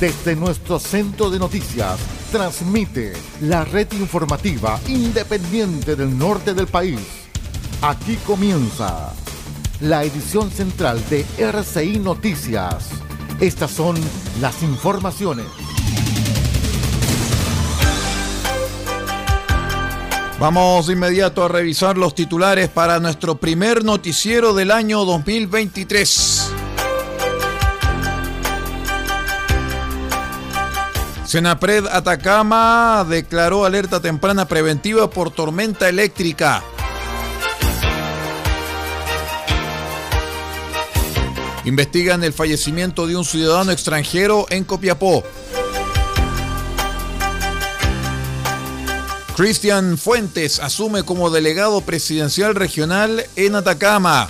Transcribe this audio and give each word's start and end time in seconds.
Desde 0.00 0.34
nuestro 0.34 0.78
centro 0.78 1.28
de 1.28 1.38
noticias, 1.38 2.00
transmite 2.32 3.12
la 3.42 3.66
red 3.66 3.86
informativa 3.92 4.80
independiente 4.88 5.94
del 5.94 6.16
norte 6.16 6.54
del 6.54 6.68
país. 6.68 6.98
Aquí 7.82 8.16
comienza 8.26 9.12
la 9.80 10.02
edición 10.02 10.50
central 10.50 11.06
de 11.10 11.26
RCI 11.36 11.98
Noticias. 11.98 12.88
Estas 13.40 13.72
son 13.72 13.96
las 14.40 14.62
informaciones. 14.62 15.44
Vamos 20.38 20.86
de 20.86 20.94
inmediato 20.94 21.44
a 21.44 21.48
revisar 21.48 21.98
los 21.98 22.14
titulares 22.14 22.70
para 22.70 23.00
nuestro 23.00 23.34
primer 23.34 23.84
noticiero 23.84 24.54
del 24.54 24.70
año 24.70 25.04
2023. 25.04 26.49
Senapred 31.30 31.86
Atacama 31.86 33.06
declaró 33.08 33.64
alerta 33.64 34.02
temprana 34.02 34.48
preventiva 34.48 35.08
por 35.08 35.30
tormenta 35.30 35.88
eléctrica. 35.88 36.60
Investigan 41.64 42.24
el 42.24 42.32
fallecimiento 42.32 43.06
de 43.06 43.16
un 43.16 43.24
ciudadano 43.24 43.70
extranjero 43.70 44.46
en 44.50 44.64
Copiapó. 44.64 45.22
Cristian 49.36 49.98
Fuentes 49.98 50.58
asume 50.58 51.04
como 51.04 51.30
delegado 51.30 51.80
presidencial 51.82 52.56
regional 52.56 53.24
en 53.36 53.54
Atacama. 53.54 54.28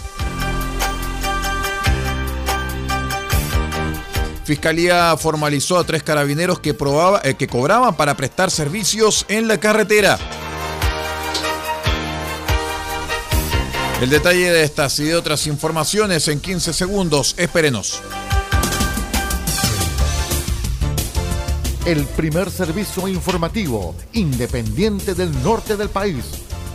Fiscalía 4.51 5.17
formalizó 5.17 5.79
a 5.79 5.85
tres 5.85 6.03
carabineros 6.03 6.59
que, 6.59 6.75
probaba, 6.75 7.21
eh, 7.23 7.35
que 7.35 7.47
cobraban 7.47 7.95
para 7.95 8.17
prestar 8.17 8.51
servicios 8.51 9.25
en 9.29 9.47
la 9.47 9.61
carretera. 9.61 10.19
El 14.01 14.11
detalle 14.11 14.51
de 14.51 14.65
estas 14.65 14.99
y 14.99 15.05
de 15.05 15.15
otras 15.15 15.47
informaciones 15.47 16.27
en 16.27 16.41
15 16.41 16.73
segundos. 16.73 17.37
Espérenos. 17.39 18.03
El 21.87 22.05
primer 22.07 22.51
servicio 22.51 23.07
informativo 23.07 23.95
independiente 24.15 25.15
del 25.15 25.31
norte 25.45 25.77
del 25.77 25.91
país. 25.91 26.25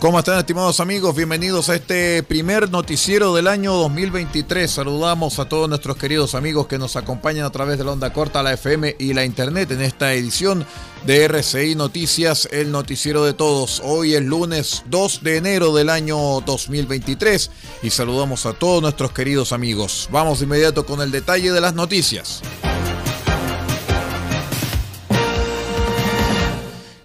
¿Cómo 0.00 0.18
están 0.18 0.38
estimados 0.38 0.80
amigos? 0.80 1.14
Bienvenidos 1.14 1.68
a 1.68 1.74
este 1.74 2.22
primer 2.22 2.70
noticiero 2.70 3.34
del 3.34 3.46
año 3.46 3.74
2023. 3.74 4.70
Saludamos 4.70 5.38
a 5.38 5.44
todos 5.44 5.68
nuestros 5.68 5.98
queridos 5.98 6.34
amigos 6.34 6.68
que 6.68 6.78
nos 6.78 6.96
acompañan 6.96 7.44
a 7.44 7.50
través 7.50 7.76
de 7.76 7.84
la 7.84 7.92
onda 7.92 8.10
corta, 8.10 8.42
la 8.42 8.54
FM 8.54 8.96
y 8.98 9.12
la 9.12 9.26
internet 9.26 9.70
en 9.72 9.82
esta 9.82 10.14
edición 10.14 10.64
de 11.04 11.24
RCI 11.24 11.74
Noticias, 11.74 12.48
el 12.50 12.72
noticiero 12.72 13.24
de 13.24 13.34
todos. 13.34 13.82
Hoy 13.84 14.14
es 14.14 14.22
lunes 14.22 14.84
2 14.86 15.22
de 15.22 15.36
enero 15.36 15.74
del 15.74 15.90
año 15.90 16.16
2023 16.46 17.50
y 17.82 17.90
saludamos 17.90 18.46
a 18.46 18.54
todos 18.54 18.80
nuestros 18.80 19.12
queridos 19.12 19.52
amigos. 19.52 20.08
Vamos 20.10 20.38
de 20.38 20.46
inmediato 20.46 20.86
con 20.86 21.02
el 21.02 21.10
detalle 21.10 21.52
de 21.52 21.60
las 21.60 21.74
noticias. 21.74 22.40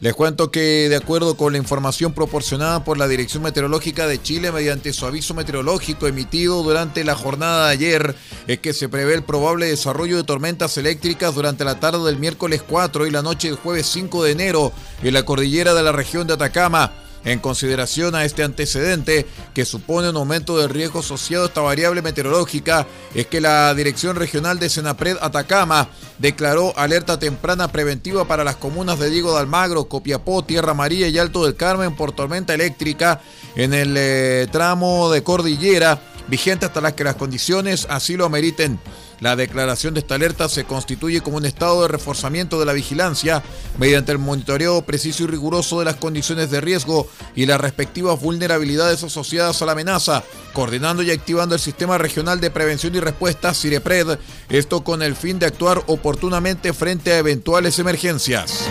Les 0.05 0.13
cuento 0.13 0.51
que 0.51 0.87
de 0.87 0.97
acuerdo 0.97 1.35
con 1.35 1.53
la 1.53 1.57
información 1.57 2.13
proporcionada 2.13 2.83
por 2.83 2.99
la 2.99 3.07
Dirección 3.07 3.41
Meteorológica 3.41 4.05
de 4.05 4.21
Chile 4.21 4.51
mediante 4.51 4.93
su 4.93 5.07
aviso 5.07 5.33
meteorológico 5.33 6.05
emitido 6.05 6.61
durante 6.61 7.03
la 7.03 7.15
jornada 7.15 7.65
de 7.65 7.71
ayer, 7.71 8.15
es 8.45 8.59
que 8.59 8.73
se 8.73 8.87
prevé 8.87 9.15
el 9.15 9.23
probable 9.23 9.65
desarrollo 9.65 10.17
de 10.17 10.23
tormentas 10.23 10.77
eléctricas 10.77 11.33
durante 11.33 11.63
la 11.63 11.79
tarde 11.79 12.05
del 12.05 12.19
miércoles 12.19 12.61
4 12.61 13.07
y 13.07 13.09
la 13.09 13.23
noche 13.23 13.47
del 13.47 13.57
jueves 13.57 13.87
5 13.87 14.23
de 14.25 14.31
enero 14.31 14.71
en 15.01 15.11
la 15.11 15.23
cordillera 15.23 15.73
de 15.73 15.81
la 15.81 15.91
región 15.91 16.27
de 16.27 16.35
Atacama 16.35 16.91
en 17.25 17.39
consideración 17.39 18.15
a 18.15 18.23
este 18.23 18.43
antecedente, 18.43 19.25
que 19.53 19.65
supone 19.65 20.09
un 20.09 20.15
aumento 20.15 20.57
de 20.57 20.67
riesgo 20.67 20.99
asociado 20.99 21.43
a 21.43 21.47
esta 21.47 21.61
variable 21.61 22.01
meteorológica, 22.01 22.87
es 23.13 23.25
que 23.27 23.41
la 23.41 23.73
Dirección 23.73 24.15
Regional 24.15 24.59
de 24.59 24.69
Senapred 24.69 25.17
Atacama 25.19 25.89
declaró 26.19 26.77
alerta 26.77 27.19
temprana 27.19 27.71
preventiva 27.71 28.25
para 28.25 28.43
las 28.43 28.55
comunas 28.55 28.99
de 28.99 29.09
Diego 29.09 29.33
de 29.33 29.39
Almagro, 29.39 29.85
Copiapó, 29.85 30.43
Tierra 30.43 30.73
María 30.73 31.07
y 31.07 31.17
Alto 31.17 31.43
del 31.43 31.55
Carmen 31.55 31.95
por 31.95 32.11
tormenta 32.11 32.53
eléctrica 32.53 33.21
en 33.55 33.73
el 33.73 33.95
eh, 33.97 34.47
tramo 34.51 35.11
de 35.11 35.23
cordillera, 35.23 35.99
vigente 36.27 36.65
hasta 36.65 36.81
las 36.81 36.93
que 36.93 37.03
las 37.03 37.15
condiciones 37.15 37.87
así 37.89 38.15
lo 38.15 38.25
ameriten. 38.25 38.79
La 39.19 39.35
declaración 39.35 39.93
de 39.93 40.01
esta 40.01 40.15
alerta 40.15 40.49
se 40.49 40.65
constituye 40.65 41.21
como 41.21 41.37
un 41.37 41.45
estado 41.45 41.81
de 41.81 41.87
reforzamiento 41.87 42.59
de 42.59 42.65
la 42.65 42.73
vigilancia 42.73 43.43
mediante 43.77 44.11
el 44.11 44.17
monitoreo 44.17 44.81
preciso 44.81 45.23
y 45.23 45.27
riguroso 45.27 45.79
de 45.79 45.85
las 45.85 45.95
condiciones 45.95 46.51
de 46.51 46.61
riesgo 46.61 47.07
y 47.35 47.45
las 47.45 47.61
respectivas 47.61 48.19
vulnerabilidades 48.19 49.03
asociadas 49.03 49.61
a 49.61 49.65
la 49.65 49.71
amenaza, 49.71 50.23
coordinando 50.53 51.03
y 51.03 51.11
activando 51.11 51.55
el 51.55 51.61
Sistema 51.61 51.97
Regional 51.97 52.41
de 52.41 52.51
Prevención 52.51 52.95
y 52.95 52.99
Respuesta, 52.99 53.53
CIREPRED, 53.53 54.19
esto 54.49 54.83
con 54.83 55.01
el 55.01 55.15
fin 55.15 55.39
de 55.39 55.45
actuar 55.45 55.83
oportunamente 55.87 56.73
frente 56.73 57.13
a 57.13 57.19
eventuales 57.19 57.79
emergencias. 57.79 58.65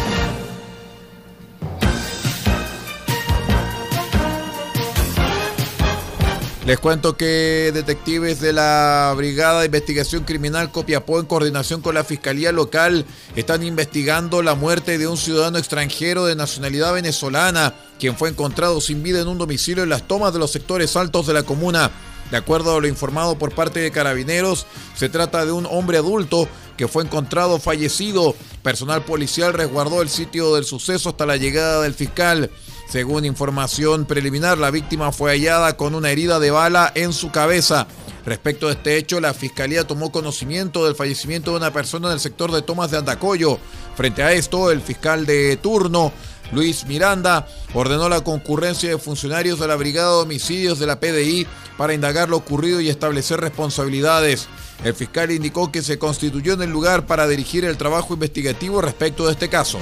Les 6.67 6.79
cuento 6.79 7.15
que 7.15 7.73
detectives 7.75 8.41
de 8.41 8.55
la 8.55 9.13
Brigada 9.15 9.61
de 9.61 9.67
Investigación 9.67 10.25
Criminal 10.25 10.71
Copiapó, 10.71 11.21
en 11.21 11.27
coordinación 11.27 11.83
con 11.83 11.95
la 11.95 12.05
Fiscalía 12.05 12.53
Local, 12.53 13.05
están 13.37 13.63
investigando 13.63 14.43
la 14.43 14.55
muerte 14.55 14.97
de 14.97 15.07
un 15.07 15.19
ciudadano 15.19 15.59
extranjero 15.59 16.25
de 16.25 16.37
nacionalidad 16.37 16.95
venezolana, 16.95 17.75
quien 17.99 18.17
fue 18.17 18.31
encontrado 18.31 18.81
sin 18.81 19.03
vida 19.03 19.21
en 19.21 19.29
un 19.29 19.37
domicilio 19.37 19.83
en 19.83 19.91
las 19.91 20.09
tomas 20.09 20.33
de 20.33 20.39
los 20.39 20.53
sectores 20.53 20.97
altos 20.97 21.27
de 21.27 21.35
la 21.35 21.43
comuna. 21.43 21.91
De 22.31 22.39
acuerdo 22.39 22.75
a 22.75 22.81
lo 22.81 22.89
informado 22.89 23.37
por 23.39 23.55
parte 23.55 23.81
de 23.81 23.91
carabineros, 23.91 24.67
se 24.97 25.11
trata 25.11 25.45
de 25.45 25.53
un 25.53 25.67
hombre 25.67 25.99
adulto 25.99 26.49
que 26.79 26.89
fue 26.89 27.05
encontrado 27.05 27.59
fallecido. 27.59 28.35
Personal 28.63 29.05
policial 29.05 29.53
resguardó 29.53 30.01
el 30.01 30.09
sitio 30.09 30.55
del 30.55 30.65
suceso 30.65 31.11
hasta 31.11 31.27
la 31.27 31.37
llegada 31.37 31.83
del 31.83 31.93
fiscal. 31.93 32.51
Según 32.89 33.25
información 33.25 34.05
preliminar, 34.05 34.59
la 34.59 34.71
víctima 34.71 35.11
fue 35.11 35.33
hallada 35.33 35.77
con 35.77 35.95
una 35.95 36.11
herida 36.11 36.39
de 36.39 36.51
bala 36.51 36.93
en 36.95 37.13
su 37.13 37.31
cabeza. 37.31 37.87
Respecto 38.25 38.69
a 38.69 38.73
este 38.73 38.97
hecho, 38.97 39.21
la 39.21 39.35
fiscalía 39.35 39.87
tomó 39.87 40.11
conocimiento 40.11 40.85
del 40.85 40.95
fallecimiento 40.95 41.51
de 41.51 41.59
una 41.59 41.73
persona 41.73 42.09
en 42.09 42.15
el 42.15 42.21
sector 42.21 42.53
de 42.53 42.63
Tomas 42.63 42.91
de 42.91 42.99
Andacoyo. 42.99 43.59
Frente 43.97 44.23
a 44.23 44.33
esto, 44.33 44.71
el 44.71 44.81
fiscal 44.81 45.27
de 45.27 45.57
turno, 45.57 46.13
Luis 46.53 46.87
Miranda, 46.87 47.47
ordenó 47.75 48.09
la 48.09 48.23
concurrencia 48.23 48.89
de 48.89 48.99
funcionarios 48.99 49.59
de 49.59 49.69
la 49.69 49.77
Brigada 49.77 50.11
de 50.17 50.23
Homicidios 50.23 50.79
de 50.79 50.87
la 50.87 51.01
PDI 51.01 51.47
para 51.77 51.95
indagar 51.95 52.29
lo 52.29 52.37
ocurrido 52.37 52.81
y 52.81 52.89
establecer 52.89 53.41
responsabilidades. 53.41 54.47
El 54.85 54.95
fiscal 54.95 55.31
indicó 55.31 55.71
que 55.71 55.83
se 55.83 55.99
constituyó 55.99 56.55
en 56.55 56.63
el 56.63 56.71
lugar 56.71 57.07
para 57.07 57.27
dirigir 57.27 57.65
el 57.65 57.77
trabajo 57.77 58.15
investigativo 58.15 58.81
respecto 58.81 59.27
de 59.27 59.33
este 59.33 59.49
caso. 59.49 59.79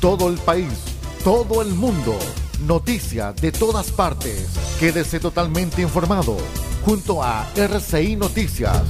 Todo 0.00 0.28
el 0.28 0.38
país, 0.38 0.72
todo 1.24 1.62
el 1.62 1.68
mundo. 1.68 2.16
Noticias 2.66 3.36
de 3.36 3.52
todas 3.52 3.90
partes. 3.90 4.46
Quédese 4.78 5.20
totalmente 5.20 5.82
informado 5.82 6.36
junto 6.84 7.22
a 7.22 7.48
RCI 7.54 8.16
Noticias. 8.16 8.82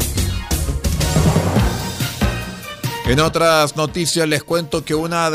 En 3.06 3.20
otras 3.20 3.75
noticias 3.75 4.28
les 4.28 4.44
cuento 4.44 4.84
que 4.84 4.94
una, 4.94 5.31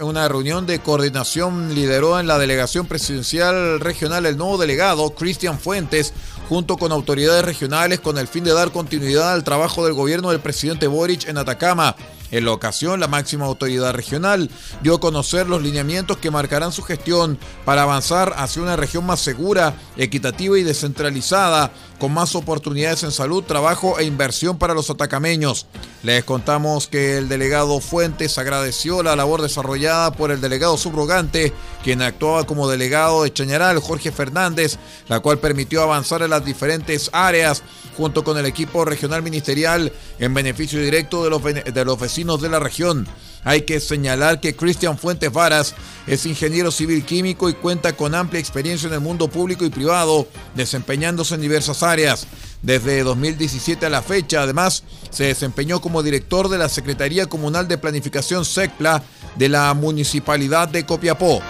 una 0.00 0.28
reunión 0.28 0.66
de 0.66 0.80
coordinación 0.80 1.72
lideró 1.72 2.18
en 2.18 2.26
la 2.26 2.36
delegación 2.36 2.86
presidencial 2.86 3.78
regional 3.78 4.26
el 4.26 4.36
nuevo 4.36 4.58
delegado 4.58 5.10
Cristian 5.10 5.60
Fuentes 5.60 6.12
junto 6.48 6.76
con 6.76 6.90
autoridades 6.90 7.44
regionales 7.44 8.00
con 8.00 8.18
el 8.18 8.26
fin 8.26 8.42
de 8.42 8.52
dar 8.52 8.72
continuidad 8.72 9.32
al 9.32 9.44
trabajo 9.44 9.84
del 9.84 9.94
gobierno 9.94 10.30
del 10.30 10.40
presidente 10.40 10.88
Boric 10.88 11.28
en 11.28 11.38
Atacama. 11.38 11.94
En 12.32 12.46
la 12.46 12.52
ocasión, 12.52 12.98
la 12.98 13.08
máxima 13.08 13.44
autoridad 13.44 13.92
regional 13.92 14.50
dio 14.82 14.94
a 14.94 15.00
conocer 15.00 15.46
los 15.46 15.62
lineamientos 15.62 16.16
que 16.16 16.30
marcarán 16.30 16.72
su 16.72 16.82
gestión 16.82 17.38
para 17.66 17.82
avanzar 17.82 18.32
hacia 18.38 18.62
una 18.62 18.74
región 18.74 19.04
más 19.04 19.20
segura, 19.20 19.74
equitativa 19.98 20.58
y 20.58 20.62
descentralizada, 20.62 21.70
con 21.98 22.14
más 22.14 22.34
oportunidades 22.34 23.02
en 23.02 23.12
salud, 23.12 23.44
trabajo 23.44 23.98
e 23.98 24.04
inversión 24.04 24.56
para 24.56 24.72
los 24.72 24.88
atacameños. 24.88 25.66
Les 26.02 26.24
contamos 26.24 26.88
que 26.88 27.18
el 27.18 27.28
delegado 27.28 27.78
Fuentes 27.80 28.38
agradeció 28.38 29.02
la 29.02 29.14
labor 29.14 29.42
desarrollada 29.42 30.12
por 30.12 30.30
el 30.30 30.40
delegado 30.40 30.78
subrogante, 30.78 31.52
quien 31.84 32.00
actuaba 32.00 32.44
como 32.44 32.66
delegado 32.66 33.24
de 33.24 33.32
Chañaral, 33.32 33.78
Jorge 33.78 34.10
Fernández, 34.10 34.78
la 35.08 35.20
cual 35.20 35.38
permitió 35.38 35.82
avanzar 35.82 36.22
en 36.22 36.30
las 36.30 36.44
diferentes 36.44 37.10
áreas 37.12 37.62
junto 37.96 38.24
con 38.24 38.38
el 38.38 38.46
equipo 38.46 38.84
regional 38.84 39.22
ministerial 39.22 39.92
en 40.18 40.34
beneficio 40.34 40.80
directo 40.80 41.24
de 41.24 41.30
los, 41.30 41.42
de 41.42 41.84
los 41.84 41.98
vecinos 41.98 42.40
de 42.40 42.48
la 42.48 42.58
región. 42.58 43.06
Hay 43.44 43.62
que 43.62 43.80
señalar 43.80 44.40
que 44.40 44.54
Cristian 44.54 44.96
Fuentes 44.96 45.32
Varas 45.32 45.74
es 46.06 46.26
ingeniero 46.26 46.70
civil 46.70 47.04
químico 47.04 47.48
y 47.50 47.54
cuenta 47.54 47.94
con 47.94 48.14
amplia 48.14 48.40
experiencia 48.40 48.86
en 48.86 48.94
el 48.94 49.00
mundo 49.00 49.28
público 49.28 49.64
y 49.64 49.70
privado, 49.70 50.28
desempeñándose 50.54 51.34
en 51.34 51.40
diversas 51.40 51.82
áreas. 51.82 52.26
Desde 52.62 53.02
2017 53.02 53.86
a 53.86 53.90
la 53.90 54.02
fecha, 54.02 54.42
además, 54.42 54.84
se 55.10 55.24
desempeñó 55.24 55.80
como 55.80 56.04
director 56.04 56.48
de 56.48 56.58
la 56.58 56.68
Secretaría 56.68 57.26
Comunal 57.26 57.66
de 57.66 57.78
Planificación 57.78 58.44
SECPLA 58.44 59.02
de 59.34 59.48
la 59.48 59.74
Municipalidad 59.74 60.68
de 60.68 60.86
Copiapó. 60.86 61.42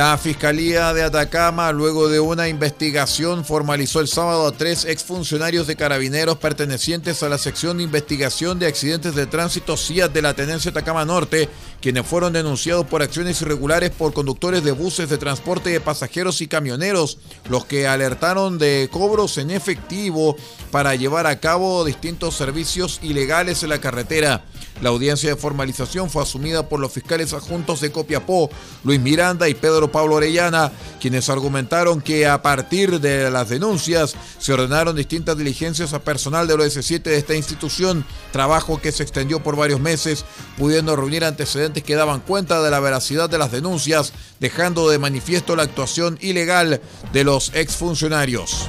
La 0.00 0.16
Fiscalía 0.16 0.94
de 0.94 1.02
Atacama, 1.02 1.72
luego 1.72 2.08
de 2.08 2.20
una 2.20 2.48
investigación, 2.48 3.44
formalizó 3.44 4.00
el 4.00 4.08
sábado 4.08 4.46
a 4.46 4.52
tres 4.52 4.86
exfuncionarios 4.86 5.66
de 5.66 5.76
carabineros 5.76 6.38
pertenecientes 6.38 7.22
a 7.22 7.28
la 7.28 7.36
sección 7.36 7.76
de 7.76 7.82
investigación 7.82 8.58
de 8.58 8.66
accidentes 8.66 9.14
de 9.14 9.26
tránsito 9.26 9.76
CIAT 9.76 10.10
de 10.10 10.22
la 10.22 10.32
Tenencia 10.32 10.70
Atacama 10.70 11.04
Norte, 11.04 11.50
quienes 11.82 12.06
fueron 12.06 12.32
denunciados 12.32 12.86
por 12.86 13.02
acciones 13.02 13.42
irregulares 13.42 13.90
por 13.90 14.14
conductores 14.14 14.64
de 14.64 14.72
buses 14.72 15.10
de 15.10 15.18
transporte 15.18 15.68
de 15.68 15.80
pasajeros 15.80 16.40
y 16.40 16.48
camioneros, 16.48 17.18
los 17.50 17.66
que 17.66 17.86
alertaron 17.86 18.56
de 18.56 18.88
cobros 18.90 19.36
en 19.36 19.50
efectivo 19.50 20.34
para 20.70 20.94
llevar 20.94 21.26
a 21.26 21.40
cabo 21.40 21.84
distintos 21.84 22.36
servicios 22.36 23.00
ilegales 23.02 23.62
en 23.64 23.68
la 23.68 23.82
carretera. 23.82 24.46
La 24.80 24.88
audiencia 24.88 25.28
de 25.28 25.36
formalización 25.36 26.08
fue 26.08 26.22
asumida 26.22 26.68
por 26.68 26.80
los 26.80 26.92
fiscales 26.92 27.32
adjuntos 27.34 27.80
de 27.80 27.92
Copiapó, 27.92 28.50
Luis 28.82 28.98
Miranda 28.98 29.48
y 29.48 29.54
Pedro 29.54 29.92
Pablo 29.92 30.14
Orellana, 30.14 30.72
quienes 31.00 31.28
argumentaron 31.28 32.00
que 32.00 32.26
a 32.26 32.40
partir 32.40 32.98
de 33.00 33.30
las 33.30 33.50
denuncias 33.50 34.16
se 34.38 34.52
ordenaron 34.52 34.96
distintas 34.96 35.36
diligencias 35.36 35.92
a 35.92 36.02
personal 36.02 36.46
de 36.46 36.56
los 36.56 36.76
S7 36.76 37.02
de 37.02 37.18
esta 37.18 37.34
institución, 37.34 38.06
trabajo 38.32 38.80
que 38.80 38.92
se 38.92 39.02
extendió 39.02 39.42
por 39.42 39.56
varios 39.56 39.80
meses, 39.80 40.24
pudiendo 40.56 40.96
reunir 40.96 41.24
antecedentes 41.24 41.82
que 41.82 41.94
daban 41.94 42.20
cuenta 42.20 42.62
de 42.62 42.70
la 42.70 42.80
veracidad 42.80 43.28
de 43.28 43.38
las 43.38 43.52
denuncias, 43.52 44.12
dejando 44.40 44.88
de 44.88 44.98
manifiesto 44.98 45.56
la 45.56 45.64
actuación 45.64 46.18
ilegal 46.22 46.80
de 47.12 47.24
los 47.24 47.52
exfuncionarios. 47.54 48.68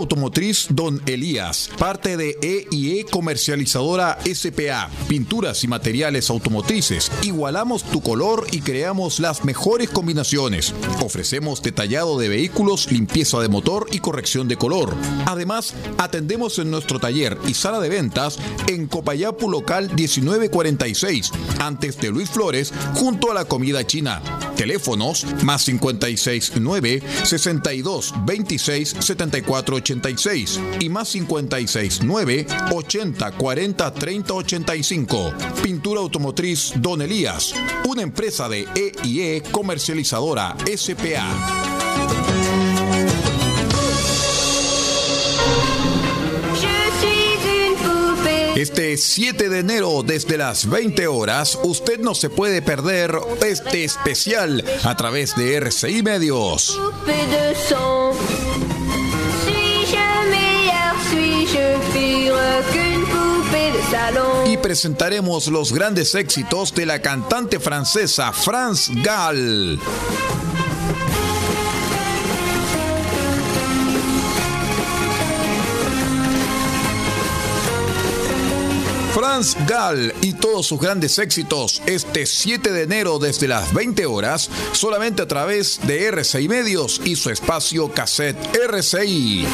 Automotriz 0.00 0.66
Don 0.70 1.00
Elías, 1.06 1.70
parte 1.78 2.16
de 2.16 2.36
EIE 2.42 3.04
Comercializadora 3.04 4.18
SPA. 4.24 4.90
Pinturas 5.08 5.62
y 5.62 5.68
materiales 5.68 6.30
automotrices. 6.30 7.12
Igualamos 7.22 7.84
tu 7.84 8.00
color 8.00 8.46
y 8.50 8.60
creamos 8.60 9.20
las 9.20 9.44
mejores 9.44 9.90
combinaciones. 9.90 10.74
Ofrecemos 11.02 11.62
detallado 11.62 12.18
de 12.18 12.28
vehículos, 12.28 12.90
limpieza 12.90 13.40
de 13.40 13.48
motor 13.48 13.86
y 13.92 13.98
corrección 13.98 14.48
de 14.48 14.56
color. 14.56 14.94
Además, 15.26 15.74
atendemos 15.98 16.58
en 16.58 16.70
nuestro 16.70 16.98
taller 16.98 17.38
y 17.46 17.54
sala 17.54 17.78
de 17.80 17.90
ventas 17.90 18.38
en 18.68 18.86
Copayapu 18.86 19.50
Local 19.50 19.90
1946, 19.94 21.30
antes 21.60 21.98
de 21.98 22.10
Luis 22.10 22.30
Flores, 22.30 22.72
junto 22.94 23.30
a 23.30 23.34
la 23.34 23.44
comida 23.44 23.86
china. 23.86 24.22
Teléfonos 24.56 25.26
más 25.42 25.64
569 25.64 27.02
62 27.24 28.14
26 28.24 28.96
74 28.98 29.80
86 29.90 30.60
y 30.80 30.88
más 30.88 31.08
56 31.08 32.00
9 32.02 32.46
80 32.72 33.32
40 33.32 33.94
30 33.94 34.34
85. 34.34 35.32
Pintura 35.62 36.00
automotriz 36.00 36.72
Don 36.76 37.02
Elías, 37.02 37.54
una 37.88 38.02
empresa 38.02 38.48
de 38.48 38.68
EIE 38.74 39.42
comercializadora 39.50 40.56
SPA. 40.76 41.70
Este 48.60 48.98
7 48.98 49.48
de 49.48 49.60
enero, 49.60 50.02
desde 50.02 50.36
las 50.36 50.68
20 50.68 51.06
horas, 51.06 51.58
usted 51.62 51.98
no 51.98 52.14
se 52.14 52.28
puede 52.28 52.60
perder 52.60 53.18
este 53.42 53.84
especial 53.84 54.62
a 54.84 54.94
través 54.98 55.34
de 55.34 55.56
RCI 55.56 56.02
Medios. 56.02 56.78
Y 64.46 64.56
presentaremos 64.56 65.48
los 65.48 65.72
grandes 65.72 66.14
éxitos 66.14 66.74
de 66.74 66.86
la 66.86 67.00
cantante 67.00 67.60
francesa 67.60 68.32
France 68.32 68.92
Gall. 69.02 69.78
Hans 79.40 79.56
Gall 79.66 80.12
y 80.20 80.34
todos 80.34 80.66
sus 80.66 80.78
grandes 80.78 81.18
éxitos 81.18 81.80
este 81.86 82.26
7 82.26 82.72
de 82.72 82.82
enero 82.82 83.18
desde 83.18 83.48
las 83.48 83.72
20 83.72 84.04
horas, 84.04 84.50
solamente 84.72 85.22
a 85.22 85.28
través 85.28 85.80
de 85.86 86.08
RCI 86.08 86.46
Medios 86.46 87.00
y 87.06 87.16
su 87.16 87.30
espacio 87.30 87.90
cassette 87.90 88.36
RCI. 88.54 89.46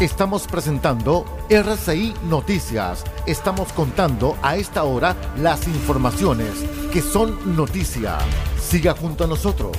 Estamos 0.00 0.46
presentando 0.46 1.26
RCI 1.50 2.14
Noticias. 2.22 3.04
Estamos 3.26 3.70
contando 3.74 4.34
a 4.40 4.56
esta 4.56 4.84
hora 4.84 5.14
las 5.36 5.68
informaciones 5.68 6.52
que 6.90 7.02
son 7.02 7.54
noticia. 7.54 8.16
Siga 8.58 8.94
junto 8.94 9.24
a 9.24 9.26
nosotros. 9.26 9.76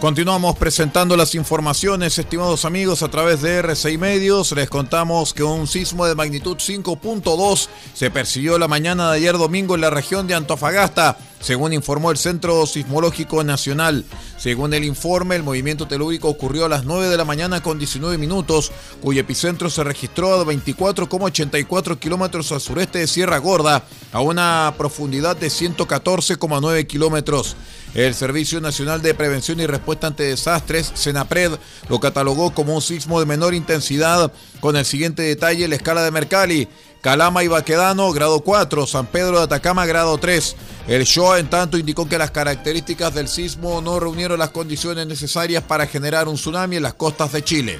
Continuamos 0.00 0.56
presentando 0.56 1.14
las 1.14 1.34
informaciones, 1.34 2.18
estimados 2.18 2.64
amigos, 2.64 3.02
a 3.02 3.10
través 3.10 3.42
de 3.42 3.62
R6 3.62 3.98
Medios. 3.98 4.52
Les 4.52 4.70
contamos 4.70 5.34
que 5.34 5.42
un 5.42 5.66
sismo 5.66 6.06
de 6.06 6.14
magnitud 6.14 6.56
5.2 6.56 7.68
se 7.92 8.10
persiguió 8.10 8.58
la 8.58 8.66
mañana 8.66 9.10
de 9.10 9.18
ayer 9.18 9.36
domingo 9.36 9.74
en 9.74 9.82
la 9.82 9.90
región 9.90 10.26
de 10.26 10.34
Antofagasta, 10.34 11.18
según 11.40 11.72
informó 11.72 12.10
el 12.10 12.18
Centro 12.18 12.66
Sismológico 12.66 13.42
Nacional. 13.42 14.04
Según 14.36 14.74
el 14.74 14.84
informe, 14.84 15.36
el 15.36 15.42
movimiento 15.42 15.88
telúrico 15.88 16.28
ocurrió 16.28 16.66
a 16.66 16.68
las 16.68 16.84
9 16.84 17.08
de 17.08 17.16
la 17.16 17.24
mañana 17.24 17.62
con 17.62 17.78
19 17.78 18.18
minutos, 18.18 18.70
cuyo 19.00 19.22
epicentro 19.22 19.70
se 19.70 19.82
registró 19.82 20.34
a 20.34 20.44
24,84 20.44 21.98
kilómetros 21.98 22.52
al 22.52 22.60
sureste 22.60 22.98
de 22.98 23.06
Sierra 23.06 23.38
Gorda, 23.38 23.84
a 24.12 24.20
una 24.20 24.74
profundidad 24.76 25.36
de 25.36 25.48
114,9 25.48 26.86
kilómetros. 26.86 27.56
El 27.94 28.14
Servicio 28.14 28.60
Nacional 28.60 29.02
de 29.02 29.14
Prevención 29.14 29.58
y 29.58 29.66
Respuesta 29.66 30.06
ante 30.06 30.22
Desastres, 30.22 30.92
SENAPRED, 30.94 31.52
lo 31.88 31.98
catalogó 31.98 32.54
como 32.54 32.74
un 32.74 32.82
sismo 32.82 33.18
de 33.18 33.26
menor 33.26 33.52
intensidad 33.52 34.32
con 34.60 34.76
el 34.76 34.84
siguiente 34.84 35.22
detalle 35.22 35.66
la 35.66 35.74
escala 35.74 36.04
de 36.04 36.12
Mercalli. 36.12 36.68
Calama 37.00 37.42
y 37.42 37.48
Baquedano, 37.48 38.12
grado 38.12 38.40
4, 38.40 38.86
San 38.86 39.06
Pedro 39.06 39.38
de 39.38 39.44
Atacama, 39.44 39.86
grado 39.86 40.18
3. 40.18 40.56
El 40.86 41.04
SHOA, 41.04 41.38
en 41.38 41.48
tanto, 41.48 41.78
indicó 41.78 42.06
que 42.06 42.18
las 42.18 42.30
características 42.30 43.14
del 43.14 43.28
sismo 43.28 43.80
no 43.80 43.98
reunieron 43.98 44.38
las 44.38 44.50
condiciones 44.50 45.06
necesarias 45.06 45.62
para 45.62 45.86
generar 45.86 46.28
un 46.28 46.34
tsunami 46.34 46.76
en 46.76 46.82
las 46.82 46.94
costas 46.94 47.32
de 47.32 47.42
Chile. 47.42 47.78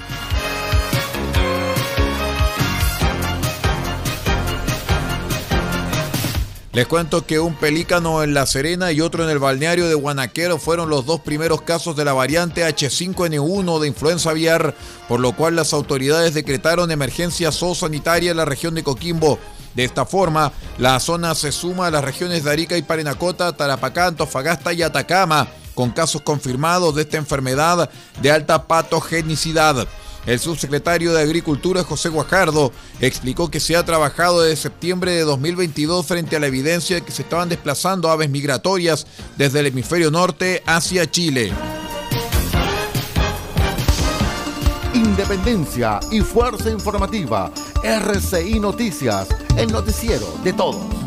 Les 6.73 6.87
cuento 6.87 7.25
que 7.25 7.37
un 7.37 7.55
pelícano 7.55 8.23
en 8.23 8.33
La 8.33 8.45
Serena 8.45 8.93
y 8.93 9.01
otro 9.01 9.25
en 9.25 9.29
el 9.29 9.39
balneario 9.39 9.89
de 9.89 9.93
Guanaquero 9.93 10.57
fueron 10.57 10.89
los 10.89 11.05
dos 11.05 11.19
primeros 11.19 11.63
casos 11.63 11.97
de 11.97 12.05
la 12.05 12.13
variante 12.13 12.65
H5N1 12.65 13.79
de 13.79 13.87
influenza 13.89 14.29
aviar, 14.29 14.73
por 15.09 15.19
lo 15.19 15.35
cual 15.35 15.57
las 15.57 15.73
autoridades 15.73 16.33
decretaron 16.33 16.89
emergencia 16.89 17.51
zoosanitaria 17.51 18.31
en 18.31 18.37
la 18.37 18.45
región 18.45 18.73
de 18.73 18.83
Coquimbo. 18.83 19.37
De 19.75 19.83
esta 19.83 20.05
forma, 20.05 20.53
la 20.77 20.97
zona 21.01 21.35
se 21.35 21.51
suma 21.51 21.87
a 21.87 21.91
las 21.91 22.05
regiones 22.05 22.45
de 22.45 22.51
Arica 22.51 22.77
y 22.77 22.83
Parinacota, 22.83 23.51
Tarapacá, 23.51 24.07
Antofagasta 24.07 24.71
y 24.71 24.81
Atacama, 24.81 25.49
con 25.75 25.91
casos 25.91 26.21
confirmados 26.21 26.95
de 26.95 27.01
esta 27.01 27.17
enfermedad 27.17 27.89
de 28.21 28.31
alta 28.31 28.65
patogenicidad. 28.67 29.89
El 30.25 30.39
subsecretario 30.39 31.13
de 31.13 31.21
Agricultura, 31.21 31.83
José 31.83 32.09
Guajardo, 32.09 32.71
explicó 32.99 33.49
que 33.49 33.59
se 33.59 33.75
ha 33.75 33.85
trabajado 33.85 34.41
desde 34.41 34.61
septiembre 34.61 35.11
de 35.13 35.21
2022 35.21 36.05
frente 36.05 36.35
a 36.35 36.39
la 36.39 36.47
evidencia 36.47 36.97
de 36.97 37.01
que 37.01 37.11
se 37.11 37.23
estaban 37.23 37.49
desplazando 37.49 38.09
aves 38.09 38.29
migratorias 38.29 39.07
desde 39.37 39.61
el 39.61 39.67
hemisferio 39.67 40.11
norte 40.11 40.61
hacia 40.65 41.09
Chile. 41.09 41.51
Independencia 44.93 45.99
y 46.11 46.21
fuerza 46.21 46.69
informativa. 46.69 47.51
RCI 47.83 48.59
Noticias, 48.59 49.27
el 49.57 49.71
noticiero 49.71 50.27
de 50.43 50.53
todos. 50.53 51.00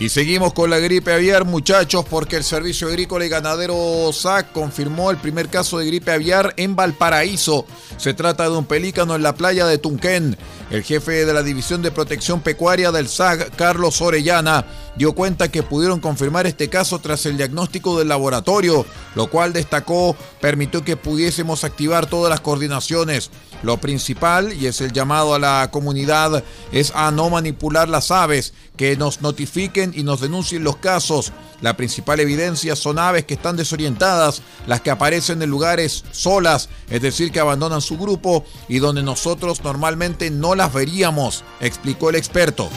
Y 0.00 0.10
seguimos 0.10 0.52
con 0.52 0.70
la 0.70 0.78
gripe 0.78 1.12
aviar, 1.12 1.44
muchachos, 1.44 2.04
porque 2.08 2.36
el 2.36 2.44
Servicio 2.44 2.86
Agrícola 2.86 3.26
y 3.26 3.28
Ganadero 3.28 4.12
SAC 4.12 4.52
confirmó 4.52 5.10
el 5.10 5.16
primer 5.16 5.48
caso 5.48 5.76
de 5.78 5.86
gripe 5.86 6.12
aviar 6.12 6.54
en 6.56 6.76
Valparaíso. 6.76 7.66
Se 7.96 8.14
trata 8.14 8.44
de 8.44 8.56
un 8.56 8.64
pelícano 8.64 9.16
en 9.16 9.24
la 9.24 9.34
playa 9.34 9.66
de 9.66 9.78
Tunquén. 9.78 10.38
El 10.70 10.84
jefe 10.84 11.26
de 11.26 11.32
la 11.34 11.42
División 11.42 11.82
de 11.82 11.90
Protección 11.90 12.42
Pecuaria 12.42 12.92
del 12.92 13.08
SAC, 13.08 13.56
Carlos 13.56 14.00
Orellana, 14.00 14.66
dio 14.94 15.14
cuenta 15.14 15.50
que 15.50 15.64
pudieron 15.64 15.98
confirmar 15.98 16.46
este 16.46 16.68
caso 16.68 17.00
tras 17.00 17.26
el 17.26 17.36
diagnóstico 17.36 17.98
del 17.98 18.06
laboratorio, 18.06 18.86
lo 19.16 19.28
cual 19.28 19.52
destacó 19.52 20.14
permitió 20.40 20.84
que 20.84 20.96
pudiésemos 20.96 21.64
activar 21.64 22.06
todas 22.06 22.30
las 22.30 22.40
coordinaciones. 22.40 23.30
Lo 23.62 23.78
principal, 23.78 24.52
y 24.52 24.66
es 24.66 24.80
el 24.80 24.92
llamado 24.92 25.34
a 25.34 25.38
la 25.38 25.70
comunidad, 25.70 26.44
es 26.72 26.92
a 26.94 27.10
no 27.10 27.30
manipular 27.30 27.88
las 27.88 28.10
aves, 28.10 28.52
que 28.76 28.96
nos 28.96 29.20
notifiquen 29.20 29.92
y 29.94 30.04
nos 30.04 30.20
denuncien 30.20 30.62
los 30.62 30.76
casos. 30.76 31.32
La 31.60 31.76
principal 31.76 32.20
evidencia 32.20 32.76
son 32.76 32.98
aves 32.98 33.24
que 33.24 33.34
están 33.34 33.56
desorientadas, 33.56 34.42
las 34.66 34.80
que 34.80 34.90
aparecen 34.90 35.42
en 35.42 35.50
lugares 35.50 36.04
solas, 36.12 36.68
es 36.88 37.02
decir, 37.02 37.32
que 37.32 37.40
abandonan 37.40 37.80
su 37.80 37.98
grupo 37.98 38.44
y 38.68 38.78
donde 38.78 39.02
nosotros 39.02 39.64
normalmente 39.64 40.30
no 40.30 40.54
las 40.54 40.72
veríamos, 40.72 41.42
explicó 41.60 42.10
el 42.10 42.16
experto. 42.16 42.70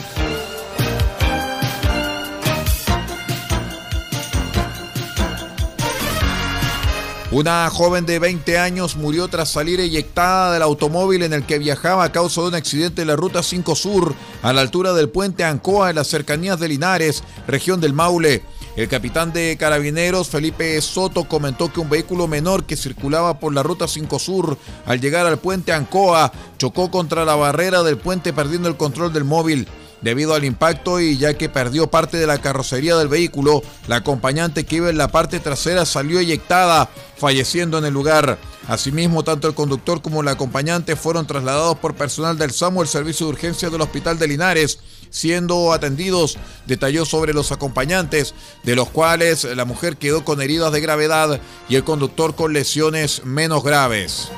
Una 7.32 7.70
joven 7.70 8.04
de 8.04 8.18
20 8.18 8.58
años 8.58 8.94
murió 8.96 9.26
tras 9.26 9.50
salir 9.50 9.80
eyectada 9.80 10.52
del 10.52 10.60
automóvil 10.60 11.22
en 11.22 11.32
el 11.32 11.46
que 11.46 11.58
viajaba 11.58 12.04
a 12.04 12.12
causa 12.12 12.42
de 12.42 12.48
un 12.48 12.54
accidente 12.54 13.00
en 13.00 13.08
la 13.08 13.16
Ruta 13.16 13.42
5 13.42 13.74
Sur, 13.74 14.14
a 14.42 14.52
la 14.52 14.60
altura 14.60 14.92
del 14.92 15.08
puente 15.08 15.42
Ancoa, 15.42 15.88
en 15.88 15.96
las 15.96 16.08
cercanías 16.08 16.60
de 16.60 16.68
Linares, 16.68 17.24
región 17.46 17.80
del 17.80 17.94
Maule. 17.94 18.42
El 18.76 18.86
capitán 18.86 19.32
de 19.32 19.56
carabineros, 19.58 20.28
Felipe 20.28 20.78
Soto, 20.82 21.24
comentó 21.24 21.72
que 21.72 21.80
un 21.80 21.88
vehículo 21.88 22.28
menor 22.28 22.64
que 22.64 22.76
circulaba 22.76 23.40
por 23.40 23.54
la 23.54 23.62
Ruta 23.62 23.88
5 23.88 24.18
Sur, 24.18 24.58
al 24.84 25.00
llegar 25.00 25.24
al 25.24 25.38
puente 25.38 25.72
Ancoa, 25.72 26.32
chocó 26.58 26.90
contra 26.90 27.24
la 27.24 27.34
barrera 27.34 27.82
del 27.82 27.96
puente 27.96 28.34
perdiendo 28.34 28.68
el 28.68 28.76
control 28.76 29.10
del 29.10 29.24
móvil. 29.24 29.66
Debido 30.02 30.34
al 30.34 30.44
impacto 30.44 31.00
y 31.00 31.16
ya 31.16 31.34
que 31.34 31.48
perdió 31.48 31.86
parte 31.86 32.16
de 32.16 32.26
la 32.26 32.40
carrocería 32.40 32.96
del 32.96 33.08
vehículo, 33.08 33.62
la 33.86 33.96
acompañante 33.96 34.64
que 34.64 34.76
iba 34.76 34.90
en 34.90 34.98
la 34.98 35.08
parte 35.08 35.38
trasera 35.38 35.86
salió 35.86 36.18
eyectada, 36.18 36.90
falleciendo 37.16 37.78
en 37.78 37.84
el 37.84 37.94
lugar. 37.94 38.36
Asimismo, 38.66 39.22
tanto 39.22 39.46
el 39.46 39.54
conductor 39.54 40.02
como 40.02 40.22
la 40.22 40.32
acompañante 40.32 40.96
fueron 40.96 41.26
trasladados 41.26 41.78
por 41.78 41.94
personal 41.94 42.36
del 42.36 42.50
SAMU 42.50 42.80
al 42.82 42.88
servicio 42.88 43.26
de 43.26 43.32
urgencia 43.32 43.70
del 43.70 43.80
Hospital 43.80 44.18
de 44.18 44.28
Linares, 44.28 44.80
siendo 45.10 45.72
atendidos. 45.72 46.36
Detalló 46.66 47.04
sobre 47.04 47.32
los 47.32 47.52
acompañantes, 47.52 48.34
de 48.64 48.74
los 48.74 48.90
cuales 48.90 49.44
la 49.44 49.64
mujer 49.64 49.96
quedó 49.96 50.24
con 50.24 50.42
heridas 50.42 50.72
de 50.72 50.80
gravedad 50.80 51.40
y 51.68 51.76
el 51.76 51.84
conductor 51.84 52.34
con 52.34 52.52
lesiones 52.52 53.24
menos 53.24 53.62
graves. 53.62 54.30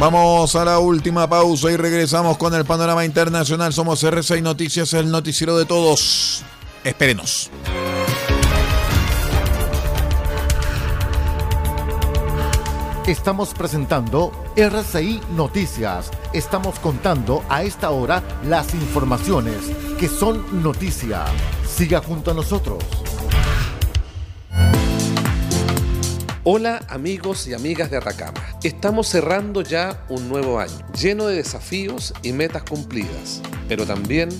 Vamos 0.00 0.54
a 0.54 0.64
la 0.64 0.78
última 0.78 1.28
pausa 1.28 1.72
y 1.72 1.76
regresamos 1.76 2.38
con 2.38 2.54
el 2.54 2.64
panorama 2.64 3.04
internacional. 3.04 3.72
Somos 3.72 4.04
R6 4.04 4.42
Noticias, 4.42 4.92
el 4.94 5.10
noticiero 5.10 5.58
de 5.58 5.64
todos. 5.64 6.44
Espérenos. 6.84 7.50
Estamos 13.08 13.54
presentando 13.54 14.30
RCI 14.54 15.20
Noticias. 15.34 16.12
Estamos 16.32 16.78
contando 16.78 17.42
a 17.48 17.64
esta 17.64 17.90
hora 17.90 18.22
las 18.44 18.74
informaciones 18.74 19.56
que 19.98 20.08
son 20.08 20.62
noticia. 20.62 21.24
Siga 21.66 22.00
junto 22.00 22.30
a 22.30 22.34
nosotros. 22.34 22.84
Hola 26.50 26.80
amigos 26.88 27.46
y 27.46 27.52
amigas 27.52 27.90
de 27.90 27.98
Atacama. 27.98 28.42
Estamos 28.62 29.06
cerrando 29.06 29.60
ya 29.60 30.02
un 30.08 30.30
nuevo 30.30 30.58
año, 30.58 30.72
lleno 30.98 31.26
de 31.26 31.36
desafíos 31.36 32.14
y 32.22 32.32
metas 32.32 32.62
cumplidas, 32.62 33.42
pero 33.68 33.84
también 33.84 34.30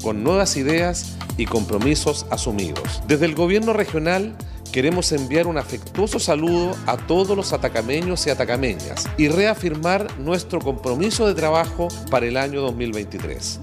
con 0.00 0.22
nuevas 0.22 0.56
ideas 0.56 1.16
y 1.36 1.44
compromisos 1.46 2.24
asumidos. 2.30 3.02
Desde 3.08 3.24
el 3.24 3.34
gobierno 3.34 3.72
regional 3.72 4.36
queremos 4.70 5.10
enviar 5.10 5.48
un 5.48 5.58
afectuoso 5.58 6.20
saludo 6.20 6.76
a 6.86 6.98
todos 6.98 7.36
los 7.36 7.52
atacameños 7.52 8.24
y 8.28 8.30
atacameñas 8.30 9.08
y 9.18 9.26
reafirmar 9.26 10.06
nuestro 10.20 10.60
compromiso 10.60 11.26
de 11.26 11.34
trabajo 11.34 11.88
para 12.12 12.26
el 12.26 12.36
año 12.36 12.60
2023. 12.60 13.58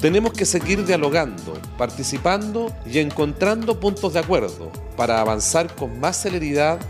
Tenemos 0.00 0.32
que 0.32 0.46
seguir 0.46 0.86
dialogando, 0.86 1.60
participando 1.76 2.74
y 2.90 2.98
encontrando 2.98 3.78
puntos 3.78 4.14
de 4.14 4.20
acuerdo 4.20 4.72
para 4.96 5.20
avanzar 5.20 5.76
con 5.76 6.00
más 6.00 6.16
celeridad 6.16 6.80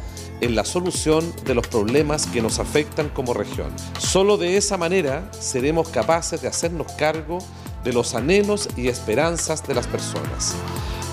en 0.42 0.56
la 0.56 0.64
solución 0.64 1.32
de 1.46 1.54
los 1.54 1.66
problemas 1.68 2.26
que 2.26 2.42
nos 2.42 2.58
afectan 2.58 3.08
como 3.08 3.32
región. 3.32 3.72
Solo 3.98 4.36
de 4.36 4.56
esa 4.56 4.76
manera 4.76 5.30
seremos 5.32 5.88
capaces 5.88 6.42
de 6.42 6.48
hacernos 6.48 6.90
cargo 6.92 7.38
de 7.84 7.92
los 7.92 8.14
anhelos 8.14 8.68
y 8.76 8.88
esperanzas 8.88 9.66
de 9.66 9.74
las 9.74 9.86
personas. 9.86 10.54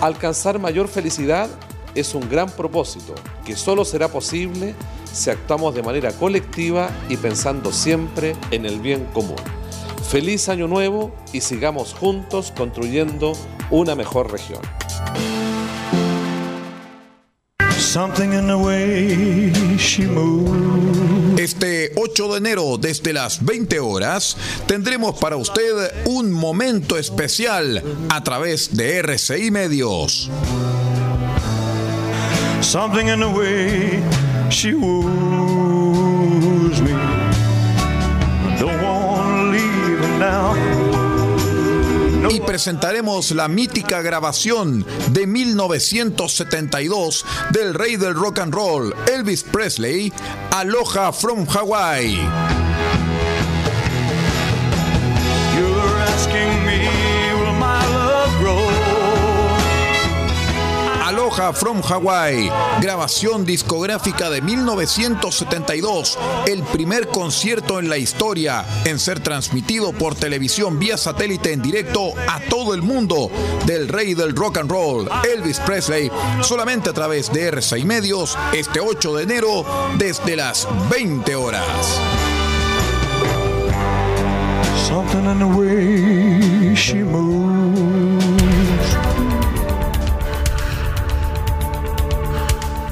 Alcanzar 0.01 0.59
mayor 0.59 0.87
felicidad 0.87 1.47
es 1.93 2.15
un 2.15 2.27
gran 2.27 2.49
propósito 2.49 3.13
que 3.45 3.55
solo 3.55 3.85
será 3.85 4.07
posible 4.07 4.73
si 5.11 5.29
actuamos 5.29 5.75
de 5.75 5.83
manera 5.83 6.11
colectiva 6.11 6.89
y 7.07 7.17
pensando 7.17 7.71
siempre 7.71 8.35
en 8.49 8.65
el 8.65 8.79
bien 8.79 9.05
común. 9.13 9.37
Feliz 10.09 10.49
año 10.49 10.67
nuevo 10.67 11.11
y 11.33 11.41
sigamos 11.41 11.93
juntos 11.93 12.51
construyendo 12.57 13.33
una 13.69 13.93
mejor 13.93 14.31
región. 14.31 14.78
Este 21.39 21.91
8 21.95 22.31
de 22.33 22.37
enero, 22.37 22.77
desde 22.77 23.13
las 23.13 23.43
20 23.43 23.79
horas, 23.79 24.37
tendremos 24.67 25.17
para 25.17 25.37
usted 25.37 26.05
un 26.05 26.31
momento 26.31 26.99
especial 26.99 27.81
a 28.09 28.23
través 28.23 28.77
de 28.77 28.99
RCI 28.99 29.49
Medios. 29.49 30.29
Something 32.61 33.07
in 33.07 33.21
the 33.21 33.27
way 33.27 34.03
she 34.51 34.75
woos 34.75 35.28
y 42.29 42.39
presentaremos 42.41 43.31
la 43.31 43.47
mítica 43.47 44.01
grabación 44.01 44.85
de 45.11 45.25
1972 45.25 47.25
del 47.51 47.73
rey 47.73 47.95
del 47.95 48.13
rock 48.13 48.39
and 48.39 48.53
roll, 48.53 48.93
Elvis 49.11 49.43
Presley, 49.43 50.13
Aloha 50.51 51.11
from 51.11 51.47
Hawaii. 51.47 52.68
From 61.53 61.81
Hawaii, 61.81 62.49
grabación 62.81 63.45
discográfica 63.45 64.29
de 64.29 64.41
1972, 64.41 66.17
el 66.47 66.63
primer 66.63 67.07
concierto 67.07 67.79
en 67.79 67.89
la 67.89 67.97
historia 67.97 68.65
en 68.85 68.99
ser 68.99 69.19
transmitido 69.19 69.93
por 69.93 70.15
televisión 70.15 70.79
vía 70.79 70.97
satélite 70.97 71.53
en 71.53 71.61
directo 71.61 72.13
a 72.27 72.39
todo 72.49 72.73
el 72.73 72.81
mundo 72.81 73.31
del 73.65 73.87
rey 73.87 74.13
del 74.13 74.35
rock 74.35 74.57
and 74.57 74.69
roll, 74.71 75.09
Elvis 75.23 75.59
Presley, 75.59 76.11
solamente 76.41 76.89
a 76.89 76.93
través 76.93 77.31
de 77.31 77.51
R6 77.53 77.83
Medios, 77.85 78.37
este 78.53 78.79
8 78.79 79.15
de 79.15 79.23
enero 79.23 79.65
desde 79.97 80.35
las 80.35 80.67
20 80.89 81.35
horas. 81.35 81.99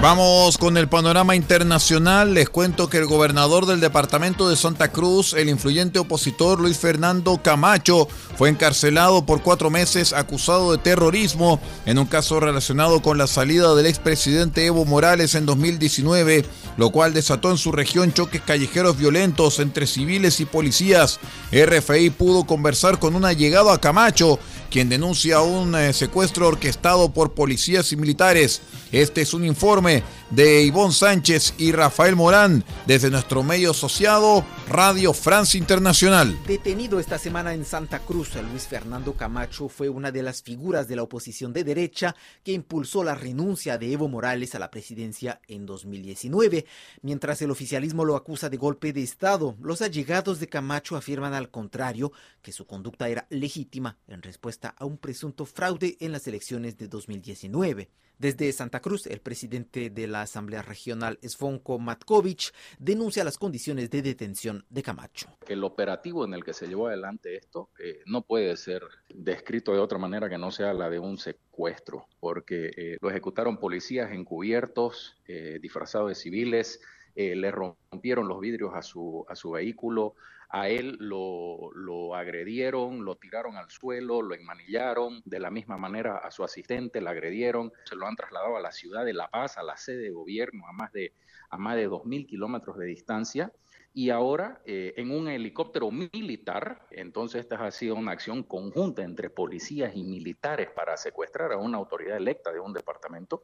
Vamos 0.00 0.58
con 0.58 0.76
el 0.76 0.88
panorama 0.88 1.34
internacional. 1.34 2.32
Les 2.32 2.48
cuento 2.48 2.88
que 2.88 2.98
el 2.98 3.06
gobernador 3.06 3.66
del 3.66 3.80
departamento 3.80 4.48
de 4.48 4.54
Santa 4.54 4.92
Cruz, 4.92 5.32
el 5.32 5.48
influyente 5.48 5.98
opositor 5.98 6.60
Luis 6.60 6.78
Fernando 6.78 7.40
Camacho, 7.42 8.06
fue 8.36 8.48
encarcelado 8.48 9.26
por 9.26 9.42
cuatro 9.42 9.70
meses 9.70 10.12
acusado 10.12 10.70
de 10.70 10.78
terrorismo 10.78 11.60
en 11.84 11.98
un 11.98 12.06
caso 12.06 12.38
relacionado 12.38 13.02
con 13.02 13.18
la 13.18 13.26
salida 13.26 13.74
del 13.74 13.86
expresidente 13.86 14.64
Evo 14.66 14.84
Morales 14.84 15.34
en 15.34 15.46
2019, 15.46 16.44
lo 16.76 16.90
cual 16.90 17.12
desató 17.12 17.50
en 17.50 17.58
su 17.58 17.72
región 17.72 18.12
choques 18.12 18.40
callejeros 18.40 18.96
violentos 18.96 19.58
entre 19.58 19.88
civiles 19.88 20.38
y 20.38 20.44
policías. 20.44 21.18
RFI 21.50 22.10
pudo 22.10 22.44
conversar 22.44 23.00
con 23.00 23.16
un 23.16 23.24
allegado 23.24 23.72
a 23.72 23.80
Camacho, 23.80 24.38
quien 24.70 24.88
denuncia 24.88 25.40
un 25.40 25.74
eh, 25.74 25.92
secuestro 25.92 26.48
orquestado 26.48 27.10
por 27.12 27.32
policías 27.32 27.92
y 27.92 27.96
militares. 27.96 28.60
Este 28.92 29.22
es 29.22 29.34
un 29.34 29.44
informe 29.44 30.02
de 30.30 30.62
Ivonne 30.62 30.92
Sánchez 30.92 31.54
y 31.58 31.72
Rafael 31.72 32.14
Morán 32.14 32.64
desde 32.86 33.10
nuestro 33.10 33.42
medio 33.42 33.70
asociado 33.70 34.44
Radio 34.68 35.12
France 35.14 35.56
Internacional. 35.56 36.38
Detenido 36.46 37.00
esta 37.00 37.18
semana 37.18 37.54
en 37.54 37.64
Santa 37.64 38.00
Cruz, 38.00 38.34
Luis 38.50 38.66
Fernando 38.66 39.14
Camacho 39.14 39.68
fue 39.68 39.88
una 39.88 40.10
de 40.10 40.22
las 40.22 40.42
figuras 40.42 40.88
de 40.88 40.96
la 40.96 41.02
oposición 41.02 41.52
de 41.52 41.64
derecha 41.64 42.14
que 42.44 42.52
impulsó 42.52 43.02
la 43.04 43.14
renuncia 43.14 43.78
de 43.78 43.92
Evo 43.92 44.08
Morales 44.08 44.54
a 44.54 44.58
la 44.58 44.70
presidencia 44.70 45.40
en 45.48 45.64
2019. 45.64 46.66
Mientras 47.02 47.40
el 47.40 47.50
oficialismo 47.50 48.04
lo 48.04 48.16
acusa 48.16 48.50
de 48.50 48.56
golpe 48.58 48.92
de 48.92 49.02
Estado, 49.02 49.56
los 49.60 49.80
allegados 49.80 50.40
de 50.40 50.48
Camacho 50.48 50.96
afirman 50.96 51.32
al 51.32 51.50
contrario 51.50 52.12
que 52.42 52.52
su 52.52 52.66
conducta 52.66 53.08
era 53.08 53.26
legítima 53.30 53.96
en 54.06 54.22
respuesta 54.22 54.74
a 54.76 54.84
un 54.84 54.98
presunto 54.98 55.46
fraude 55.46 55.96
en 56.00 56.12
las 56.12 56.26
elecciones 56.26 56.76
de 56.76 56.88
2019. 56.88 57.88
Desde 58.18 58.50
Santa 58.50 58.80
Cruz, 58.80 59.06
el 59.06 59.20
presidente 59.20 59.90
de 59.90 60.08
la 60.08 60.22
Asamblea 60.22 60.62
Regional, 60.62 61.20
Svonko 61.22 61.78
Matkovic, 61.78 62.52
denuncia 62.80 63.22
las 63.22 63.38
condiciones 63.38 63.90
de 63.90 64.02
detención 64.02 64.64
de 64.70 64.82
Camacho. 64.82 65.28
El 65.46 65.62
operativo 65.62 66.24
en 66.24 66.34
el 66.34 66.42
que 66.42 66.52
se 66.52 66.66
llevó 66.66 66.88
adelante 66.88 67.36
esto 67.36 67.70
eh, 67.78 68.00
no 68.06 68.22
puede 68.22 68.56
ser 68.56 68.82
descrito 69.08 69.72
de 69.72 69.78
otra 69.78 69.98
manera 69.98 70.28
que 70.28 70.36
no 70.36 70.50
sea 70.50 70.74
la 70.74 70.90
de 70.90 70.98
un 70.98 71.16
secuestro, 71.16 72.08
porque 72.18 72.72
eh, 72.76 72.96
lo 73.00 73.08
ejecutaron 73.08 73.58
policías 73.58 74.10
encubiertos, 74.10 75.16
eh, 75.28 75.60
disfrazados 75.62 76.08
de 76.08 76.14
civiles, 76.16 76.80
le 77.18 77.50
rompieron 77.50 78.28
los 78.28 78.38
vidrios 78.38 78.72
a 78.74 78.82
su, 78.82 79.26
a 79.28 79.34
su 79.34 79.50
vehículo, 79.50 80.14
a 80.50 80.68
él 80.68 80.96
lo, 81.00 81.70
lo, 81.74 82.14
agredieron, 82.14 83.04
lo 83.04 83.16
tiraron 83.16 83.56
al 83.56 83.70
suelo, 83.70 84.22
lo 84.22 84.34
enmanillaron, 84.34 85.20
de 85.24 85.40
la 85.40 85.50
misma 85.50 85.76
manera 85.76 86.18
a 86.18 86.30
su 86.30 86.42
asistente 86.42 87.00
la 87.00 87.10
agredieron, 87.10 87.72
se 87.84 87.96
lo 87.96 88.06
han 88.06 88.16
trasladado 88.16 88.56
a 88.56 88.60
la 88.60 88.72
ciudad 88.72 89.04
de 89.04 89.12
La 89.12 89.28
Paz, 89.28 89.58
a 89.58 89.62
la 89.62 89.76
sede 89.76 90.04
de 90.04 90.10
gobierno, 90.10 90.66
a 90.66 90.72
más 90.72 90.92
de, 90.92 91.12
a 91.50 91.58
más 91.58 91.76
de 91.76 91.88
2.000 91.88 92.26
kilómetros 92.26 92.78
de 92.78 92.86
distancia. 92.86 93.52
Y 93.92 94.10
ahora 94.10 94.62
eh, 94.64 94.94
en 94.96 95.10
un 95.10 95.28
helicóptero 95.28 95.90
militar, 95.90 96.86
entonces 96.92 97.40
esta 97.40 97.56
ha 97.56 97.70
sido 97.70 97.96
una 97.96 98.12
acción 98.12 98.44
conjunta 98.44 99.02
entre 99.02 99.28
policías 99.28 99.96
y 99.96 100.04
militares 100.04 100.70
para 100.70 100.96
secuestrar 100.96 101.52
a 101.52 101.56
una 101.56 101.78
autoridad 101.78 102.16
electa 102.16 102.52
de 102.52 102.60
un 102.60 102.72
departamento. 102.72 103.42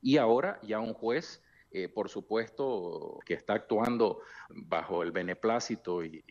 Y 0.00 0.18
ahora 0.18 0.60
ya 0.62 0.78
un 0.78 0.94
juez 0.94 1.42
eh, 1.76 1.90
por 1.90 2.08
supuesto, 2.08 3.18
que 3.26 3.34
está 3.34 3.52
actuando 3.52 4.22
bajo 4.48 5.02
el 5.02 5.12
beneplácito 5.12 6.02
y, 6.02 6.24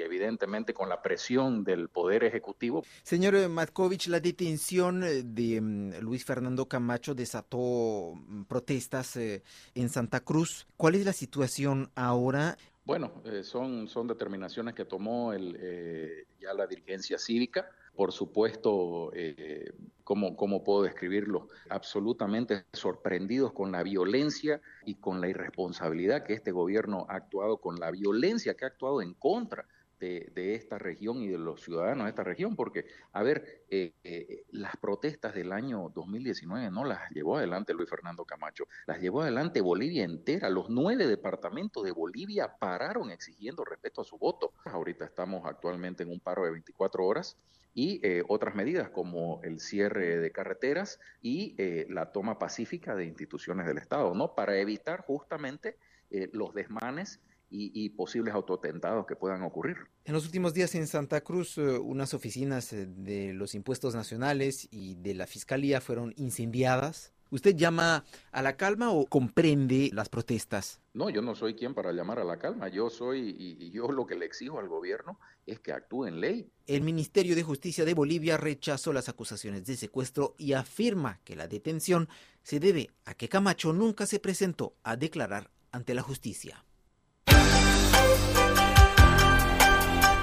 evidentemente 0.00 0.72
con 0.72 0.88
la 0.88 1.02
presión 1.02 1.64
del 1.64 1.88
Poder 1.88 2.22
Ejecutivo. 2.22 2.84
Señor 3.02 3.48
Matkovich, 3.48 4.06
la 4.06 4.20
detención 4.20 5.02
eh, 5.02 5.22
de 5.24 5.60
mm, 5.60 5.98
Luis 6.02 6.24
Fernando 6.24 6.66
Camacho 6.68 7.16
desató 7.16 8.14
mm, 8.14 8.44
protestas 8.44 9.16
eh, 9.16 9.42
en 9.74 9.88
Santa 9.88 10.20
Cruz. 10.20 10.68
¿Cuál 10.76 10.94
es 10.94 11.04
la 11.04 11.12
situación 11.12 11.90
ahora? 11.96 12.56
Bueno, 12.84 13.12
son, 13.42 13.88
son 13.88 14.06
determinaciones 14.06 14.74
que 14.74 14.84
tomó 14.84 15.32
el, 15.32 16.24
ya 16.40 16.54
la 16.54 16.66
dirigencia 16.68 17.18
cívica 17.18 17.68
por 17.94 18.12
supuesto, 18.12 19.10
eh, 19.14 19.72
¿cómo, 20.04 20.64
puedo 20.64 20.82
describirlo? 20.82 21.48
Absolutamente 21.68 22.64
sorprendidos 22.72 23.52
con 23.52 23.72
la 23.72 23.82
violencia 23.82 24.60
y 24.84 24.96
con 24.96 25.20
la 25.20 25.28
irresponsabilidad 25.28 26.24
que 26.24 26.32
este 26.32 26.50
gobierno 26.50 27.06
ha 27.08 27.16
actuado, 27.16 27.58
con 27.58 27.78
la 27.78 27.90
violencia 27.90 28.54
que 28.54 28.64
ha 28.64 28.68
actuado 28.68 29.02
en 29.02 29.14
contra 29.14 29.66
de, 30.00 30.54
esta 30.54 30.78
región 30.78 31.22
y 31.22 31.28
de 31.28 31.38
los 31.38 31.60
ciudadanos 31.60 32.04
de 32.04 32.10
esta 32.10 32.24
región, 32.24 32.56
porque, 32.56 32.86
a 33.12 33.22
ver, 33.22 33.64
eh, 33.68 33.92
eh, 34.02 34.44
las 34.50 34.76
protestas 34.78 35.34
del 35.34 35.52
año 35.52 35.92
2019 35.94 36.70
no 36.70 36.84
las 36.84 37.10
llevó 37.10 37.36
adelante 37.36 37.74
Luis 37.74 37.90
Fernando 37.90 38.24
Camacho, 38.24 38.66
las 38.86 39.00
llevó 39.00 39.22
adelante 39.22 39.60
Bolivia 39.60 40.04
entera. 40.04 40.48
Los 40.48 40.70
nueve 40.70 41.06
departamentos 41.06 41.84
de 41.84 41.92
Bolivia 41.92 42.56
pararon 42.58 43.10
exigiendo 43.10 43.64
respeto 43.64 44.00
a 44.00 44.04
su 44.04 44.16
voto. 44.16 44.54
Ahorita 44.64 45.04
estamos 45.04 45.44
actualmente 45.44 46.02
en 46.02 46.10
un 46.10 46.20
paro 46.20 46.44
de 46.44 46.52
24 46.52 47.04
horas 47.04 47.36
y 47.74 48.00
eh, 48.02 48.22
otras 48.28 48.54
medidas 48.54 48.90
como 48.90 49.40
el 49.42 49.60
cierre 49.60 50.18
de 50.18 50.32
carreteras 50.32 50.98
y 51.22 51.54
eh, 51.58 51.86
la 51.88 52.12
toma 52.12 52.38
pacífica 52.38 52.94
de 52.94 53.04
instituciones 53.04 53.66
del 53.66 53.78
Estado, 53.78 54.14
¿no? 54.14 54.34
Para 54.34 54.58
evitar 54.58 55.00
justamente 55.02 55.76
eh, 56.10 56.28
los 56.32 56.54
desmanes 56.54 57.20
y, 57.52 57.88
posibles 57.90 58.32
autotentados 58.32 59.06
que 59.06 59.16
puedan 59.16 59.42
ocurrir. 59.42 59.76
En 60.04 60.14
los 60.14 60.24
últimos 60.24 60.54
días 60.54 60.72
en 60.76 60.86
Santa 60.86 61.20
Cruz, 61.20 61.58
unas 61.58 62.14
oficinas 62.14 62.70
de 62.70 63.32
los 63.32 63.56
impuestos 63.56 63.92
nacionales 63.96 64.68
y 64.70 64.94
de 64.94 65.14
la 65.14 65.26
Fiscalía 65.26 65.80
fueron 65.80 66.14
incendiadas. 66.16 67.12
¿Usted 67.30 67.54
llama 67.54 68.04
a 68.32 68.42
la 68.42 68.56
calma 68.56 68.90
o 68.90 69.06
comprende 69.06 69.90
las 69.92 70.08
protestas? 70.08 70.80
No, 70.94 71.10
yo 71.10 71.22
no 71.22 71.34
soy 71.34 71.54
quien 71.54 71.74
para 71.74 71.92
llamar 71.92 72.18
a 72.18 72.24
la 72.24 72.38
calma. 72.38 72.68
Yo 72.68 72.90
soy, 72.90 73.36
y 73.38 73.70
yo 73.70 73.92
lo 73.92 74.06
que 74.06 74.16
le 74.16 74.26
exijo 74.26 74.58
al 74.58 74.68
gobierno 74.68 75.18
es 75.46 75.60
que 75.60 75.72
actúe 75.72 76.06
en 76.06 76.20
ley. 76.20 76.50
El 76.66 76.82
Ministerio 76.82 77.36
de 77.36 77.42
Justicia 77.42 77.84
de 77.84 77.94
Bolivia 77.94 78.36
rechazó 78.36 78.92
las 78.92 79.08
acusaciones 79.08 79.64
de 79.66 79.76
secuestro 79.76 80.34
y 80.38 80.52
afirma 80.54 81.20
que 81.24 81.36
la 81.36 81.46
detención 81.46 82.08
se 82.42 82.58
debe 82.58 82.90
a 83.04 83.14
que 83.14 83.28
Camacho 83.28 83.72
nunca 83.72 84.06
se 84.06 84.18
presentó 84.18 84.74
a 84.82 84.96
declarar 84.96 85.50
ante 85.72 85.94
la 85.94 86.02
justicia. 86.02 86.64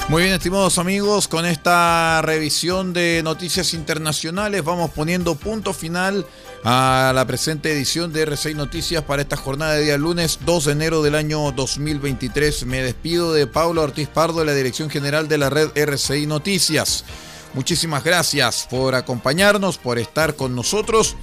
Muy 0.09 0.23
bien, 0.23 0.35
estimados 0.35 0.77
amigos, 0.77 1.27
con 1.27 1.45
esta 1.45 2.21
revisión 2.21 2.93
de 2.93 3.21
noticias 3.25 3.73
internacionales 3.73 4.63
vamos 4.63 4.91
poniendo 4.91 5.35
punto 5.35 5.73
final 5.73 6.25
a 6.63 7.11
la 7.15 7.25
presente 7.25 7.71
edición 7.71 8.13
de 8.13 8.27
R6 8.27 8.55
Noticias 8.55 9.03
para 9.03 9.21
esta 9.21 9.37
jornada 9.37 9.73
de 9.73 9.83
día 9.83 9.97
lunes 9.97 10.39
2 10.45 10.65
de 10.65 10.71
enero 10.71 11.01
del 11.01 11.15
año 11.15 11.51
2023. 11.51 12.65
Me 12.65 12.81
despido 12.81 13.33
de 13.33 13.47
Pablo 13.47 13.81
Ortiz 13.83 14.07
Pardo 14.07 14.39
de 14.39 14.45
la 14.45 14.53
Dirección 14.53 14.89
General 14.89 15.27
de 15.27 15.37
la 15.37 15.49
red 15.49 15.69
R6 15.73 16.27
Noticias. 16.27 17.05
Muchísimas 17.53 18.03
gracias 18.03 18.67
por 18.69 18.95
acompañarnos, 18.95 19.77
por 19.77 19.99
estar 19.99 20.35
con 20.35 20.55
nosotros 20.55 21.15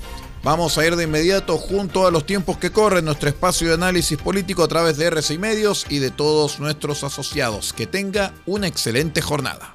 Vamos 0.44 0.76
a 0.76 0.86
ir 0.86 0.94
de 0.94 1.04
inmediato 1.04 1.56
junto 1.56 2.06
a 2.06 2.10
los 2.10 2.26
tiempos 2.26 2.58
que 2.58 2.70
corren 2.70 3.06
nuestro 3.06 3.30
espacio 3.30 3.68
de 3.68 3.74
análisis 3.74 4.18
político 4.18 4.62
a 4.62 4.68
través 4.68 4.98
de 4.98 5.06
RCI 5.06 5.38
Medios 5.38 5.86
y 5.88 6.00
de 6.00 6.10
todos 6.10 6.60
nuestros 6.60 7.02
asociados. 7.02 7.72
Que 7.72 7.86
tenga 7.86 8.34
una 8.44 8.66
excelente 8.66 9.22
jornada. 9.22 9.74